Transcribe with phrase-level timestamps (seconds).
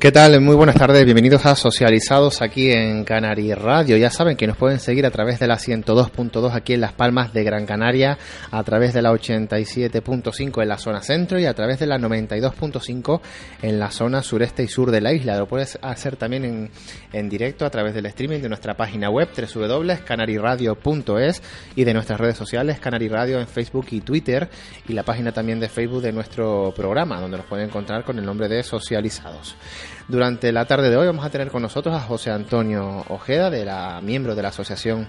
[0.00, 0.40] ¿Qué tal?
[0.40, 3.98] Muy buenas tardes, bienvenidos a Socializados aquí en Canary Radio.
[3.98, 7.34] Ya saben que nos pueden seguir a través de la 102.2 aquí en Las Palmas
[7.34, 8.16] de Gran Canaria,
[8.50, 13.20] a través de la 87.5 en la zona centro y a través de la 92.5
[13.60, 15.36] en la zona sureste y sur de la isla.
[15.36, 16.70] Lo puedes hacer también en,
[17.12, 21.42] en directo a través del streaming de nuestra página web www.canaryradio.es
[21.76, 24.48] y de nuestras redes sociales Canary Radio en Facebook y Twitter
[24.88, 28.24] y la página también de Facebook de nuestro programa donde nos pueden encontrar con el
[28.24, 29.56] nombre de Socializados.
[30.08, 33.64] Durante la tarde de hoy vamos a tener con nosotros a José Antonio Ojeda, de
[33.64, 35.08] la miembro de la Asociación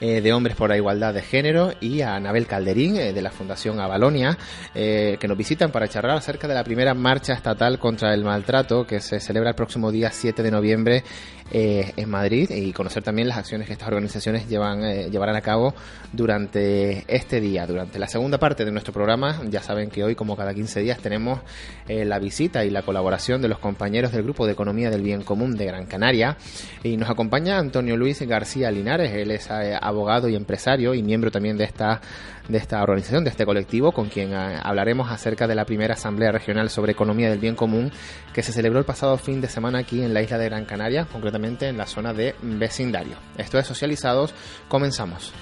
[0.00, 3.32] eh, de Hombres por la Igualdad de Género y a Anabel Calderín eh, de la
[3.32, 4.38] Fundación Avalonia
[4.72, 8.86] eh, que nos visitan para charlar acerca de la primera marcha estatal contra el maltrato
[8.86, 11.02] que se celebra el próximo día 7 de noviembre
[11.50, 15.74] en Madrid y conocer también las acciones que estas organizaciones llevan, llevarán a cabo
[16.12, 17.66] durante este día.
[17.66, 20.98] Durante la segunda parte de nuestro programa, ya saben que hoy, como cada 15 días,
[20.98, 21.40] tenemos
[21.86, 25.56] la visita y la colaboración de los compañeros del Grupo de Economía del Bien Común
[25.56, 26.36] de Gran Canaria
[26.82, 29.48] y nos acompaña Antonio Luis García Linares, él es
[29.88, 32.00] abogado y empresario y miembro también de esta,
[32.48, 36.32] de esta organización, de este colectivo, con quien eh, hablaremos acerca de la primera Asamblea
[36.32, 37.90] Regional sobre Economía del Bien Común
[38.32, 41.06] que se celebró el pasado fin de semana aquí en la isla de Gran Canaria,
[41.10, 43.16] concretamente en la zona de vecindario.
[43.36, 44.34] Esto es Socializados,
[44.68, 45.32] comenzamos.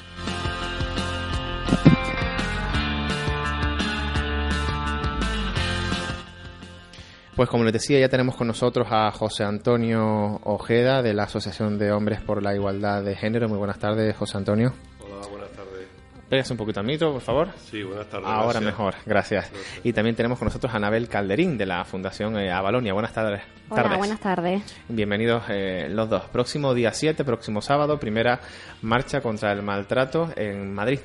[7.37, 11.79] Pues como les decía, ya tenemos con nosotros a José Antonio Ojeda de la Asociación
[11.79, 13.47] de Hombres por la Igualdad de Género.
[13.47, 14.73] Muy buenas tardes, José Antonio.
[15.01, 15.87] Hola, buenas tardes.
[16.31, 17.49] Pégase un poquito al micro, por favor.
[17.59, 18.27] Sí, buenas tardes.
[18.27, 19.53] Ahora mejor, gracias.
[19.85, 22.95] Y también tenemos con nosotros a Anabel Calderín de la Fundación eh, Avalonia.
[22.95, 23.43] Buenas tardes.
[23.69, 24.63] Hola, buenas tardes.
[24.89, 26.23] Bienvenidos eh, los dos.
[26.31, 28.41] Próximo día 7, próximo sábado, primera
[28.81, 31.01] marcha contra el maltrato en Madrid.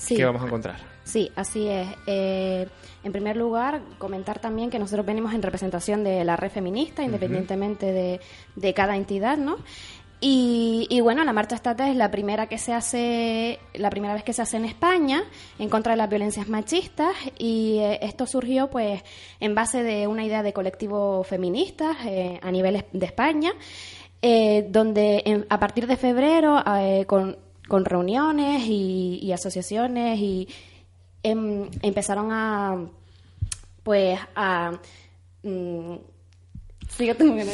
[0.00, 0.16] Sí.
[0.16, 0.76] ¿Qué vamos a encontrar?
[1.04, 1.88] Sí, así es.
[2.06, 2.66] Eh,
[3.04, 7.92] en primer lugar, comentar también que nosotros venimos en representación de la red feminista, independientemente
[7.92, 8.20] de,
[8.56, 9.58] de, cada entidad, ¿no?
[10.22, 14.22] Y, y, bueno, la marcha estatal es la primera que se hace, la primera vez
[14.22, 15.24] que se hace en España
[15.58, 19.02] en contra de las violencias machistas y eh, esto surgió pues
[19.38, 23.52] en base de una idea de colectivo feministas eh, a nivel de España,
[24.22, 26.62] eh, donde en, a partir de febrero
[27.06, 27.38] con,
[27.70, 30.48] con, reuniones y, asociaciones y
[31.22, 32.76] em, empezaron a
[33.82, 34.72] pues a
[35.42, 35.94] mm,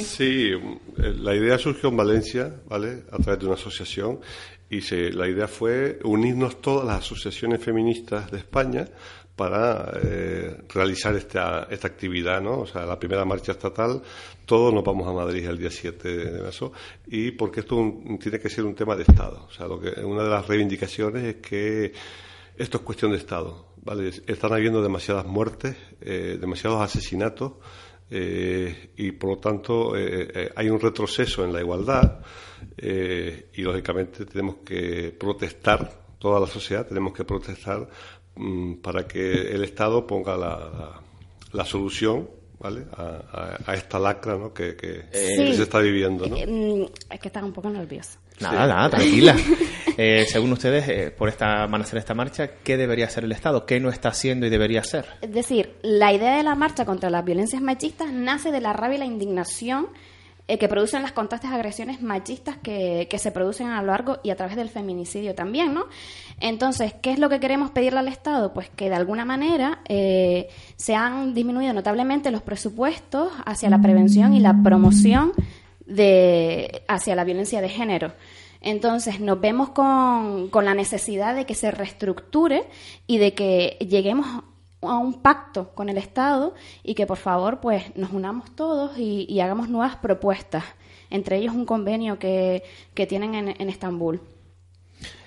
[0.02, 0.50] Sí,
[0.96, 3.04] la idea surgió en Valencia, ¿vale?
[3.12, 4.20] A través de una asociación
[4.68, 8.88] y se, la idea fue unirnos todas las asociaciones feministas de España
[9.36, 12.60] para eh, realizar esta, esta actividad, ¿no?
[12.60, 14.02] O sea, la primera marcha estatal,
[14.46, 16.72] todos nos vamos a Madrid el día 7 de marzo,
[17.06, 19.44] y porque esto un, tiene que ser un tema de Estado.
[19.46, 21.92] O sea, lo que, una de las reivindicaciones es que
[22.56, 24.08] esto es cuestión de Estado, ¿vale?
[24.26, 27.52] Están habiendo demasiadas muertes, eh, demasiados asesinatos,
[28.08, 32.20] eh, y por lo tanto hay un retroceso en la igualdad
[32.78, 37.88] y lógicamente tenemos que protestar, toda la sociedad tenemos que protestar
[38.82, 41.00] para que el Estado ponga la, la,
[41.52, 42.86] la solución ¿vale?
[42.96, 43.02] A,
[43.32, 44.52] a, a, esta lacra ¿no?
[44.52, 45.36] que, que, sí.
[45.36, 46.26] que, se está viviendo.
[46.26, 46.36] ¿no?
[46.36, 48.18] Es que estás un poco nervioso.
[48.40, 48.68] Nada, sí.
[48.68, 49.36] nada, tranquila.
[49.96, 53.32] eh, según ustedes, eh, por esta van a hacer esta marcha, ¿qué debería hacer el
[53.32, 53.64] Estado?
[53.64, 55.06] ¿Qué no está haciendo y debería hacer?
[55.22, 58.96] Es decir, la idea de la marcha contra las violencias machistas nace de la rabia
[58.96, 59.88] y la indignación
[60.48, 64.30] eh, que producen las constantes agresiones machistas que, que, se producen a lo largo y
[64.30, 65.86] a través del feminicidio también, ¿no?
[66.38, 68.54] Entonces, ¿qué es lo que queremos pedirle al Estado?
[68.54, 74.34] Pues que de alguna manera eh, se han disminuido notablemente los presupuestos hacia la prevención
[74.34, 75.32] y la promoción
[75.84, 78.12] de hacia la violencia de género.
[78.60, 82.68] Entonces nos vemos con, con la necesidad de que se reestructure
[83.08, 84.44] y de que lleguemos
[84.82, 89.26] a un pacto con el Estado y que por favor pues nos unamos todos y,
[89.28, 90.64] y hagamos nuevas propuestas,
[91.10, 92.62] entre ellos un convenio que,
[92.94, 94.20] que tienen en, en, Estambul.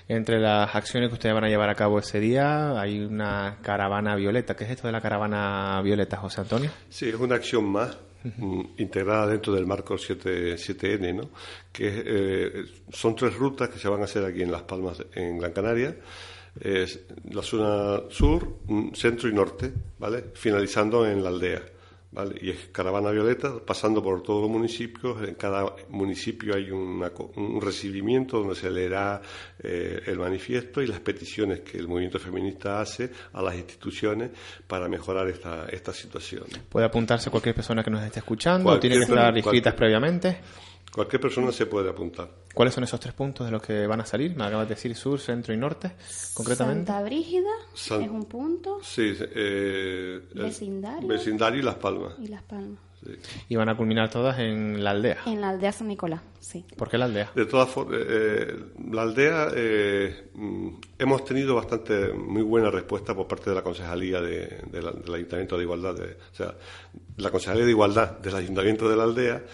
[0.08, 4.16] Entre las acciones que ustedes van a llevar a cabo ese día hay una caravana
[4.16, 4.56] violeta.
[4.56, 6.70] ¿Qué es esto de la caravana violeta, José Antonio?
[6.88, 8.70] Sí, es una acción más uh-huh.
[8.78, 11.30] integrada dentro del marco 7, 7N, ¿no?
[11.72, 15.38] que eh, son tres rutas que se van a hacer aquí en Las Palmas, en
[15.38, 15.94] Gran Canaria
[16.60, 18.58] es la zona sur,
[18.94, 20.26] centro y norte, ¿vale?
[20.34, 21.62] Finalizando en la aldea,
[22.12, 22.36] ¿vale?
[22.42, 25.26] Y es caravana violeta, pasando por todos los municipios.
[25.26, 29.22] En cada municipio hay una, un recibimiento donde se leerá
[29.62, 34.30] eh, el manifiesto y las peticiones que el movimiento feminista hace a las instituciones
[34.66, 36.44] para mejorar esta, esta situación.
[36.68, 38.70] ¿Puede apuntarse cualquier persona que nos esté escuchando?
[38.70, 40.40] ¿O tiene que estar inscritas previamente?
[40.92, 42.28] Cualquier persona se puede apuntar.
[42.52, 44.34] ¿Cuáles son esos tres puntos de los que van a salir?
[44.36, 45.92] Me acabas de decir sur, centro y norte,
[46.34, 46.86] concretamente.
[46.86, 48.02] Santa Brígida San...
[48.02, 48.78] es un punto.
[48.82, 51.06] Sí, eh, vecindario.
[51.08, 52.14] Vecindario y Las Palmas.
[52.18, 52.78] Y Las Palmas.
[53.48, 55.18] Y van a culminar todas en la aldea.
[55.24, 56.66] En la aldea San Nicolás, sí.
[56.76, 57.30] ¿Por qué la aldea?
[57.34, 63.14] De todas formas, eh, eh, la aldea eh, mm, hemos tenido bastante, muy buena respuesta
[63.14, 66.54] por parte de la Concejalía de, de la- del Ayuntamiento de Igualdad, de- o sea,
[67.16, 69.44] la Concejalía de Igualdad del Ayuntamiento de la aldea,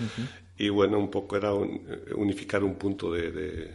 [0.58, 1.82] y bueno, un poco era un-
[2.16, 3.70] unificar un punto de, de-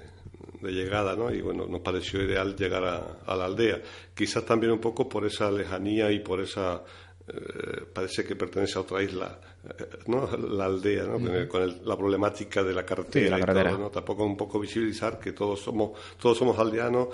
[0.62, 1.34] de llegada, ¿no?
[1.34, 3.82] Y bueno, nos pareció ideal llegar a, a la aldea.
[4.14, 6.84] Quizás también un poco por esa lejanía y por esa
[7.28, 9.40] eh, parece que pertenece a otra isla,
[9.80, 10.28] eh, ¿no?
[10.56, 11.14] La aldea, ¿no?
[11.14, 13.70] Con el- Con el- la problemática de la carretera, Sí, la y carretera.
[13.72, 13.90] todo, ¿no?
[13.90, 17.08] Tampoco un poco visibilizar que todos somos, todos somos aldeanos,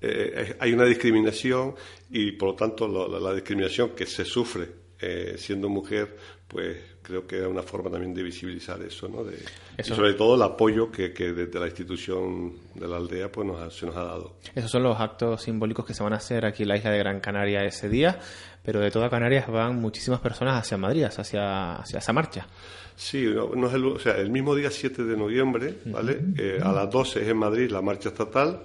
[0.00, 1.74] eh, hay una discriminación
[2.10, 4.68] y por lo tanto lo- la, la discriminación que se sufre
[5.00, 6.16] eh, siendo mujer,
[6.54, 9.24] pues creo que era una forma también de visibilizar eso, ¿no?
[9.24, 9.34] De,
[9.76, 13.44] Eso- Y sobre todo el apoyo que, que desde la institución de la aldea pues
[13.44, 14.36] nos ha- se nos ha dado.
[14.54, 16.98] Esos son los actos simbólicos que se van a hacer aquí en la isla de
[16.98, 18.20] Gran Canaria ese día,
[18.64, 22.46] pero de toda Canarias van muchísimas personas hacia Madrid, hacia, hacia esa marcha.
[22.94, 26.20] Sí, no, no es el, o sea, el mismo día 7 de noviembre, ¿vale?
[26.38, 28.60] Eh, a las 12 es en Madrid la marcha estatal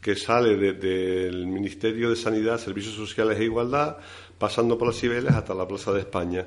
[0.00, 3.98] que sale de- del Ministerio de Sanidad, Servicios Sociales e Igualdad,
[4.38, 6.46] pasando por las Cibeles hasta la Plaza de España.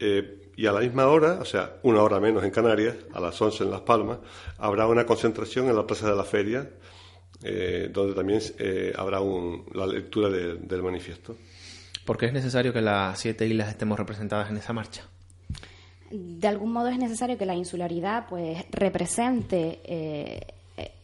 [0.00, 3.40] Eh, y a la misma hora, o sea, una hora menos en Canarias, a las
[3.40, 4.18] 11 en Las Palmas,
[4.58, 6.68] habrá una concentración en la Plaza de la Feria,
[7.42, 11.36] eh, donde también eh, habrá un- la lectura de- del manifiesto.
[12.04, 15.02] Porque es necesario que las siete islas estemos representadas en esa marcha.
[16.10, 20.40] de algún modo es necesario que la insularidad pues represente eh,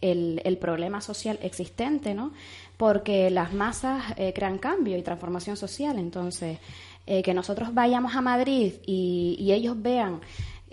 [0.00, 2.32] el, el problema social existente, ¿no?
[2.76, 5.98] Porque las masas eh, crean cambio y transformación social.
[6.00, 6.58] Entonces,
[7.06, 10.20] eh, que nosotros vayamos a Madrid y, y ellos vean,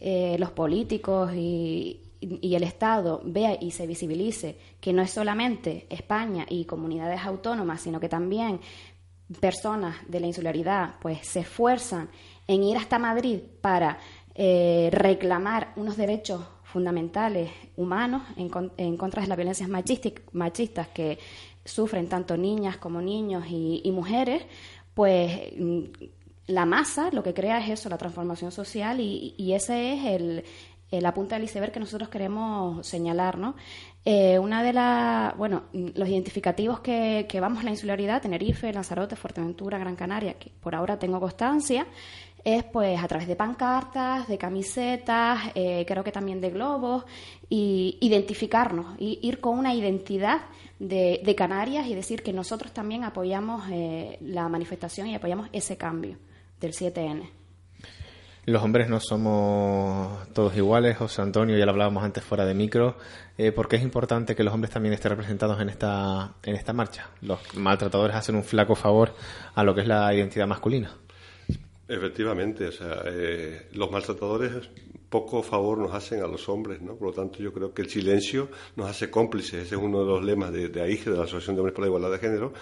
[0.05, 6.45] eh, los políticos y, el Estado vea y se visibilice que no es solamente España
[6.49, 8.59] y comunidades autónomas, sino que también
[9.39, 12.09] personas de la insularidad pues se esfuerzan
[12.47, 13.97] en ir hasta Madrid para
[14.35, 21.17] eh, reclamar unos derechos fundamentales humanos en, en contra de las violencias machistas que
[21.63, 24.43] sufren tanto niñas como niños y, y mujeres,
[24.93, 25.83] pues mm,
[26.47, 30.43] la masa lo que crea es eso, la transformación social y, y ese es el,
[31.01, 33.55] la punta del iceberg que nosotros queremos señalar, ¿no?
[34.05, 39.77] Eh, una de las, bueno, los identificativos que, que vamos la insularidad, Tenerife, Lanzarote, Fuerteventura,
[39.77, 41.87] Gran Canaria, que por ahora tengo constancia,
[42.43, 47.05] es pues a través de pancartas, de camisetas, eh, creo que también de globos,
[47.49, 50.41] y identificarnos, y ir con una identidad
[50.79, 55.77] de, de Canarias y decir que nosotros también apoyamos eh, la manifestación y apoyamos ese
[55.77, 56.17] cambio
[56.63, 57.29] del 7N.
[58.45, 62.97] Los hombres no somos todos iguales, José Antonio, ya lo hablábamos antes fuera de micro,
[63.37, 67.09] eh, porque es importante que los hombres también estén representados en esta, en esta marcha.
[67.21, 69.13] Los maltratadores hacen un flaco favor
[69.55, 70.91] a lo que es la identidad masculina.
[71.87, 74.69] Efectivamente, o sea, eh, los maltratadores
[75.09, 76.95] poco favor nos hacen a los hombres, ¿no?
[76.95, 79.65] Por lo tanto, yo creo que el silencio nos hace cómplices.
[79.65, 81.83] Ese es uno de los lemas de, de AIGE, de la Asociación de Hombres por
[81.83, 82.53] la Igualdad de Género,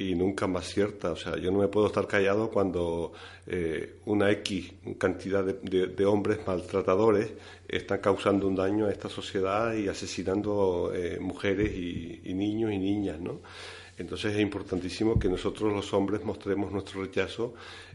[0.00, 1.12] y nunca más cierta.
[1.12, 3.12] O sea, yo no me puedo estar callado cuando
[3.46, 7.32] eh, una X cantidad de, hombres maltratadores
[7.68, 13.20] están causando un daño a esta sociedad y asesinando eh, mujeres y, niños y niñas,
[13.20, 13.40] ¿no?
[13.98, 17.52] Entonces es importantísimo que nosotros los hombres mostremos nuestro rechazo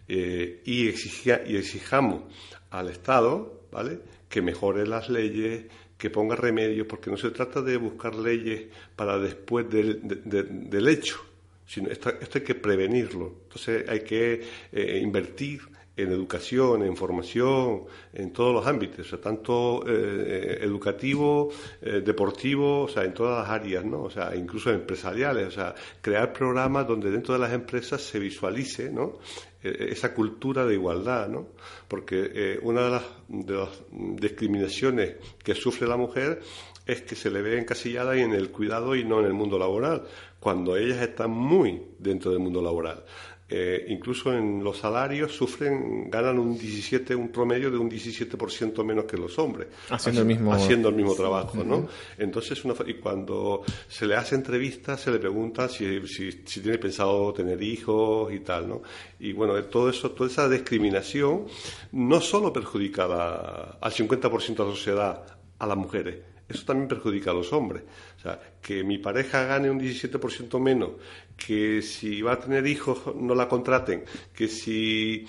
[0.07, 2.21] eh, y, exigia- y exijamos
[2.69, 3.99] al Estado, ¿vale?
[4.29, 5.65] Que mejore las leyes,
[5.97, 10.43] que ponga remedios, porque no se trata de buscar leyes para después del, de- de-
[10.43, 11.17] del hecho,
[11.65, 13.33] sino esto, esto hay que prevenirlo.
[13.43, 14.41] Entonces hay que
[14.71, 15.61] eh, invertir
[15.97, 21.49] en educación, en formación, en todos los ámbitos, o sea, tanto eh, educativo,
[21.81, 24.03] eh, deportivo, o sea, en todas las áreas, ¿no?
[24.03, 28.89] O sea, incluso empresariales, o sea, crear programas donde dentro de las empresas se visualice,
[28.91, 29.19] ¿no?
[29.63, 31.47] Eh, esa cultura de igualdad, ¿no?
[31.87, 36.41] Porque una de las, de las discriminaciones que sufre la mujer
[36.85, 40.03] es que se le ve encasillada en el cuidado y no en el mundo laboral,
[40.39, 43.03] cuando ellas están muy dentro del mundo laboral.
[43.47, 49.05] Eh, incluso en los salarios sufren, ganan un 17, un promedio de un 17% menos
[49.05, 49.67] que los hombres.
[49.89, 51.87] Haciendo el mismo- haciendo el mismo trabajo, ¿no?
[52.17, 56.79] Entonces, una, y cuando se le hace entrevistas, se le pregunta si, si, si tiene
[56.79, 58.81] pensado tener hijos y tal, ¿no?
[59.19, 61.45] Y bueno, todo eso, toda esa discriminación
[61.91, 66.15] no solo perjudica la- al 50% de la sociedad, a las mujeres,
[66.47, 67.83] eso también perjudica a los hombres.
[68.17, 70.91] O sea, que mi pareja gane un 17% menos,
[71.35, 75.25] que si va a tener hijos no la contraten, que si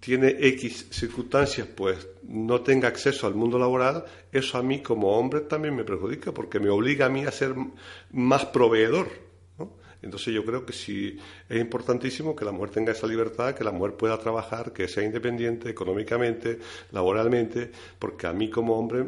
[0.00, 5.40] tiene X circunstancias, pues no tenga acceso al mundo laboral, eso a mí como hombre
[5.42, 7.54] también me perjudica, porque me obliga a mí a ser
[8.12, 9.26] más proveedor.
[10.02, 11.18] Entonces yo creo que sí
[11.48, 15.02] es importantísimo que la mujer tenga esa libertad, que la mujer pueda trabajar, que sea
[15.02, 16.58] independiente económicamente,
[16.92, 19.06] laboralmente, porque a mí como hombre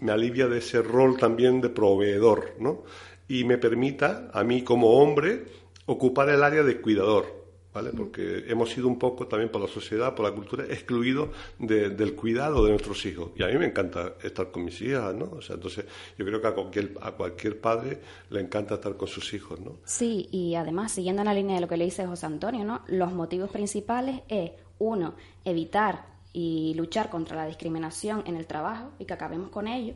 [0.00, 2.84] me alivia de ese rol también de proveedor, ¿no?
[3.28, 5.44] Y me permita a mí como hombre
[5.86, 7.36] ocupar el área de cuidador.
[7.76, 7.90] ¿vale?
[7.94, 12.64] Porque hemos sido un poco también por la sociedad, por la cultura, excluidos del cuidado
[12.64, 13.32] de nuestros hijos.
[13.36, 15.26] Y a mí me encanta estar con mis hijas, ¿no?
[15.32, 15.84] O sea, entonces
[16.16, 18.00] yo creo que a cualquier, a cualquier padre
[18.30, 19.76] le encanta estar con sus hijos, ¿no?
[19.84, 22.80] Sí, y además, siguiendo en la línea de lo que le dice José Antonio, ¿no?
[22.86, 29.06] Los motivos principales es, uno, evitar y luchar contra la discriminación en el trabajo y
[29.06, 29.94] que acabemos con ello,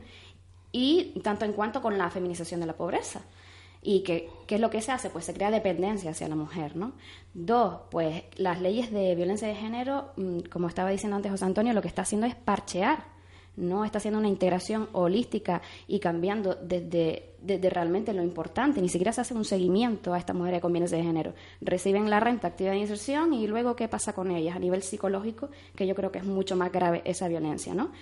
[0.72, 3.20] y tanto en cuanto con la feminización de la pobreza.
[3.82, 5.10] ¿Y qué, qué, es lo que se hace?
[5.10, 6.92] Pues se crea dependencia hacia la mujer, ¿no?
[7.34, 11.74] Dos, pues las leyes de violencia de género, mm, como estaba diciendo antes José Antonio,
[11.74, 13.04] lo que está haciendo es parchear,
[13.60, 19.12] no está haciendo una integración holística y cambiando desde, desde realmente lo importante, ni siquiera
[19.12, 21.34] se hace un seguimiento a estas mujeres con violencia de género.
[21.60, 25.50] Reciben la renta, activa de inserción y luego qué pasa con ellas a nivel psicológico,
[25.76, 27.92] que yo creo que es mucho más grave esa violencia, ¿no?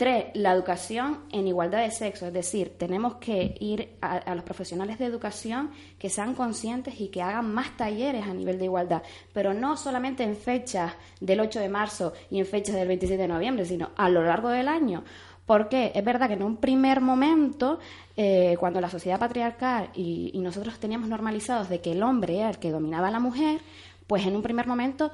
[0.00, 4.98] Tres, la educación en igualdad de sexo, es decir, tenemos que ir a, los profesionales
[4.98, 9.02] de educación que sean conscientes y que hagan más talleres a nivel de igualdad,
[9.34, 13.28] pero no solamente en fechas del 8 de marzo y en fechas del 27 de
[13.28, 15.04] noviembre, sino a lo largo del año.
[15.44, 17.78] Porque es verdad que en un primer momento,
[18.16, 22.58] eh, cuando la sociedad patriarcal y, nosotros teníamos normalizados de que el hombre era el
[22.58, 23.60] que dominaba a la mujer,
[24.06, 25.12] pues en un primer momento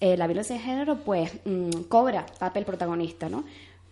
[0.00, 3.42] eh, la violencia de género pues mm, cobra papel protagonista, ¿no?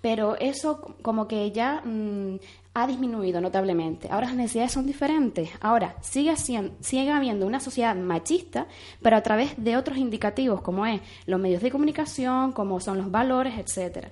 [0.05, 2.37] Pero eso como que ya mm,
[2.75, 4.09] ha disminuido notablemente.
[4.11, 5.49] Ahora las necesidades son diferentes.
[5.63, 8.67] Ahora sigue, sigue habiendo una sociedad machista,
[9.01, 13.11] pero a través de otros indicativos como es los medios de comunicación, como son los
[13.11, 14.11] valores, etcétera.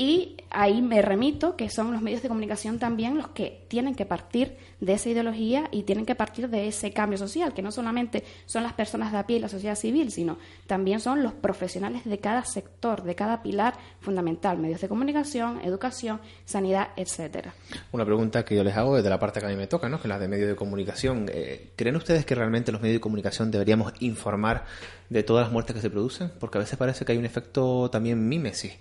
[0.00, 4.06] Y ahí me remito que son los medios de comunicación también los que tienen que
[4.06, 8.24] partir de esa ideología y tienen que partir de ese cambio social, que no solamente
[8.46, 12.06] son las personas de a pie y la sociedad civil, sino también son los profesionales
[12.06, 17.52] de cada sector, de cada pilar fundamental, medios de comunicación, educación, sanidad, etcétera.
[17.92, 19.98] Una pregunta que yo les hago desde la parte que a mí me toca, ¿no?
[19.98, 21.26] que es la de medios de comunicación.
[21.30, 24.64] Eh, ¿Creen ustedes que realmente los medios de comunicación deberíamos informar
[25.10, 26.32] de todas las muertes que se producen?
[26.40, 28.78] Porque a veces parece que hay un efecto también mímesis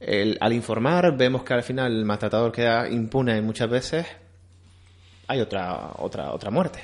[0.00, 4.06] al informar vemos que al final el maltratador queda impune muchas veces,
[5.26, 6.80] hay otra, otra, otra muerte.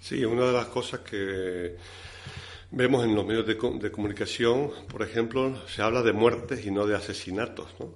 [0.00, 1.76] Sí, una de las cosas que
[2.72, 6.96] vemos en los medios de, comunicación, por ejemplo, se habla de muertes y no de
[6.96, 7.94] asesinatos, ¿no?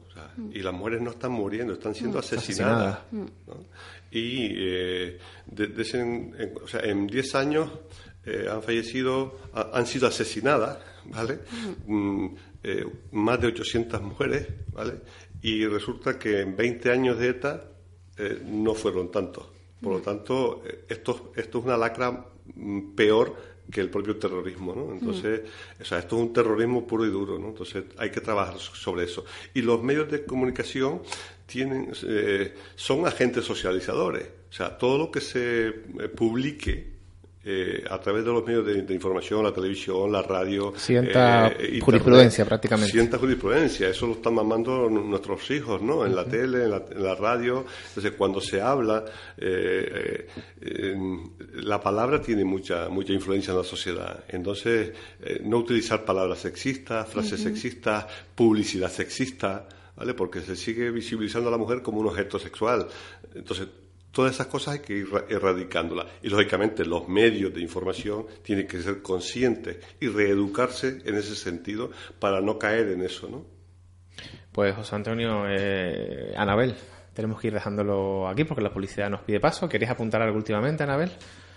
[0.52, 2.98] y las mujeres no están muriendo, están siendo asesinadas.
[4.10, 5.18] Y eh,
[5.56, 7.70] en 10 años
[8.26, 9.38] eh, han fallecido,
[9.72, 11.40] han sido asesinadas, ¿vale?
[12.66, 14.94] Eh, más de 800 mujeres, ¿vale?
[15.42, 17.62] Y resulta que en 20 años de ETA
[18.16, 19.44] eh, no fueron tantos.
[19.82, 23.36] Por lo tanto, eh, esto, esto es una lacra mm, peor
[23.70, 24.92] que el propio terrorismo, ¿no?
[24.94, 25.42] Entonces,
[25.78, 27.48] o sea, esto es un terrorismo puro y duro, ¿no?
[27.48, 29.26] Entonces, hay que trabajar sobre eso.
[29.52, 31.02] Y los medios de comunicación
[31.44, 31.92] tienen,
[32.76, 34.26] son agentes socializadores.
[34.48, 35.70] O sea, todo lo que se
[36.14, 36.93] publique
[37.46, 40.72] eh, a través de los medios de, información, la televisión, la radio.
[40.76, 42.90] Sienta eh, jurisprudencia prácticamente.
[42.90, 46.06] Sienta jurisprudencia, eso lo están mamando nuestros hijos, ¿no?
[46.06, 47.66] En la tele, en la, radio.
[47.88, 49.04] Entonces, cuando se habla,
[49.36, 50.26] eh,
[51.56, 54.24] la palabra tiene mucha, mucha influencia en la sociedad.
[54.28, 54.92] Entonces,
[55.42, 59.68] no utilizar palabras sexistas, frases sexistas, publicidad sexista.
[59.96, 60.12] ¿Vale?
[60.14, 62.88] Porque se sigue visibilizando a la mujer como un objeto sexual.
[63.32, 63.68] Entonces,
[64.14, 66.06] Todas esas cosas hay que ir erradicándolas.
[66.22, 71.90] Y lógicamente los medios de información tienen que ser conscientes y reeducarse en ese sentido
[72.20, 73.44] para no caer en eso, ¿no?
[74.52, 76.76] Pues José Antonio, eh, Anabel,
[77.12, 79.68] tenemos que ir dejándolo aquí porque la publicidad nos pide paso.
[79.68, 81.10] ¿Queréis apuntar algo últimamente, Anabel?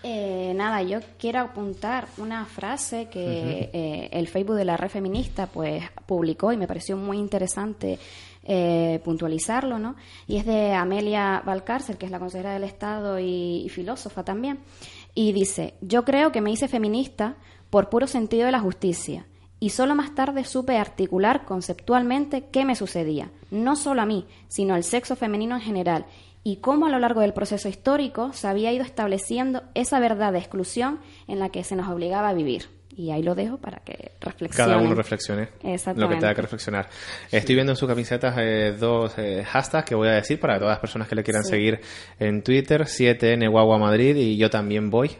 [0.04, 5.48] Eh, nada, yo quiero apuntar una frase que eh, el Facebook de la Red Feminista
[5.48, 7.98] pues publicó y me pareció muy interesante
[8.44, 9.96] eh, puntualizarlo, ¿no?
[10.27, 14.60] Y es de Amelia Valcárcel, que es la consejera del Estado y, filósofa también.
[15.13, 17.36] Y dice, yo creo que me hice feminista
[17.70, 19.25] por puro sentido de la justicia
[19.60, 24.75] y solo más tarde supe articular conceptualmente qué me sucedía, no solo a mí, sino
[24.75, 26.06] al sexo femenino en general,
[26.48, 30.39] y cómo a lo largo del proceso histórico se había ido estableciendo esa verdad de
[30.39, 32.70] exclusión en la que se nos obligaba a vivir.
[32.96, 34.72] Y ahí lo dejo para que reflexione.
[34.72, 36.88] Cada uno reflexione lo que tenga que reflexionar.
[37.34, 40.72] Estoy viendo en sus camisetas eh, dos eh, hashtags que voy a decir para todas
[40.72, 41.82] las personas que le quieran seguir
[42.18, 45.18] en Twitter, 7N Guagua Madrid y yo también voy.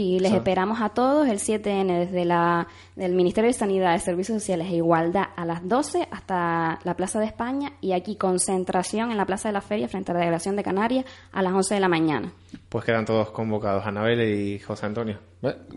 [0.00, 2.66] Y les esperamos a todos el 7N desde la,
[2.96, 7.20] del Ministerio de Sanidad, de Servicios Sociales e Igualdad a las 12 hasta la Plaza
[7.20, 10.56] de España y aquí concentración en la Plaza de la Feria frente a la Delegación
[10.56, 12.32] de Canarias a las 11 de la mañana.
[12.70, 15.18] Pues quedan todos convocados, Anabel y José Antonio.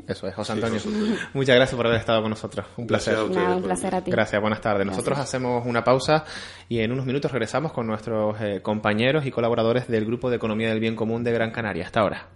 [0.07, 0.79] Eso es, José Antonio.
[1.33, 2.65] Muchas gracias por haber estado con nosotros.
[2.77, 3.17] Un placer.
[3.19, 4.09] un placer a ti.
[4.09, 4.87] Gracias, buenas tardes.
[4.87, 6.23] Nosotros hacemos una pausa
[6.69, 10.69] y en unos minutos regresamos con nuestros eh, compañeros y colaboradores del Grupo de Economía
[10.69, 11.85] del Bien Común de Gran Canaria.
[11.85, 12.29] Hasta ahora.